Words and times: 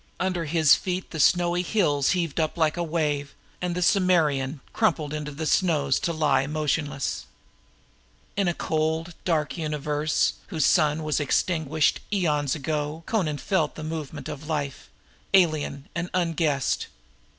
Under 0.19 0.45
his 0.45 0.73
feet 0.73 1.11
the 1.11 1.19
snowy 1.19 1.61
hills 1.61 2.13
heaved 2.17 2.39
up 2.39 2.57
like 2.57 2.75
a 2.75 2.81
wave, 2.81 3.35
and 3.61 3.75
the 3.75 3.81
Akbitanan 3.83 4.59
crumpled 4.73 5.13
into 5.13 5.29
the 5.29 5.45
snows 5.45 5.99
to 5.99 6.11
lie 6.11 6.47
motionless. 6.47 7.27
In 8.35 8.47
a 8.47 8.53
cold 8.55 9.13
dark 9.25 9.59
universe, 9.59 10.33
whose 10.47 10.65
sun 10.65 11.03
was 11.03 11.19
extinguished 11.19 11.99
eons 12.11 12.55
ago, 12.55 13.03
Amra 13.13 13.37
felt 13.37 13.75
the 13.75 13.83
movement 13.83 14.27
of 14.27 14.47
life, 14.47 14.89
alien 15.35 15.87
and 15.93 16.09
unguessed. 16.15 16.87